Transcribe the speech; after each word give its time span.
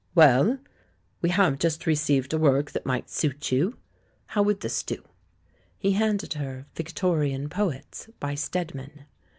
"Well, 0.15 0.57
we 1.21 1.29
have 1.29 1.59
just 1.59 1.85
received 1.85 2.33
a 2.33 2.39
work 2.39 2.71
that 2.71 2.87
might 2.87 3.07
suit 3.07 3.51
you.... 3.51 3.77
How 4.25 4.41
would 4.41 4.61
this 4.61 4.81
do?" 4.81 5.03
He 5.77 5.91
handed 5.91 6.33
her 6.33 6.65
"Victorian 6.75 7.49
Poets," 7.49 8.09
by 8.19 8.33
Stedman. 8.33 9.05